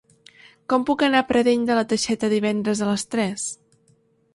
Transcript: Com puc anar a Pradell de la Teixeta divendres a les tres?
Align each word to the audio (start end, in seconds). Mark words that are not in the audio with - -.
Com 0.73 0.85
puc 0.87 1.03
anar 1.09 1.21
a 1.21 1.27
Pradell 1.33 1.69
de 1.69 1.77
la 1.83 1.85
Teixeta 1.95 2.33
divendres 2.35 2.87
a 2.87 2.93
les 2.93 3.09
tres? 3.15 3.51